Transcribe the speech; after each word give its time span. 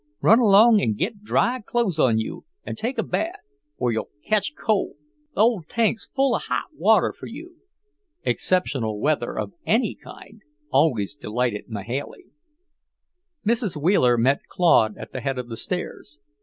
Run 0.19 0.39
along 0.39 0.81
and 0.81 0.97
git 0.97 1.21
dry 1.21 1.61
clothes 1.63 1.99
on 1.99 2.17
you, 2.17 2.43
an' 2.65 2.75
take 2.75 2.97
a 2.97 3.03
bath, 3.03 3.37
or 3.77 3.91
you'll 3.91 4.09
ketch 4.25 4.55
cold. 4.57 4.95
Th' 5.35 5.37
ole 5.37 5.61
tank's 5.61 6.07
full 6.15 6.33
of 6.33 6.41
hot 6.45 6.73
water 6.73 7.13
for 7.13 7.27
you." 7.27 7.57
Exceptional 8.23 8.99
weather 8.99 9.37
of 9.37 9.53
any 9.63 9.93
kind 9.93 10.41
always 10.71 11.13
delighted 11.13 11.65
Mahailey. 11.67 12.25
Mrs. 13.45 13.77
Wheeler 13.79 14.17
met 14.17 14.47
Claude 14.47 14.97
at 14.97 15.11
the 15.11 15.21
head 15.21 15.37
of 15.37 15.49
the 15.49 15.55
stairs. 15.55 16.17